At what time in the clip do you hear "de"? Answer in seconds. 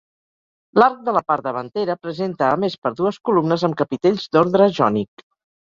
1.09-1.13